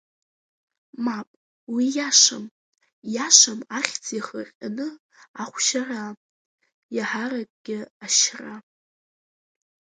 [1.05, 1.29] Мап,
[1.73, 2.45] уи иашам,
[3.13, 4.87] иашам ахьӡ иахырҟьаны
[5.41, 6.01] ахәшьара,
[6.95, 8.55] иаҳаракгьы ашьра.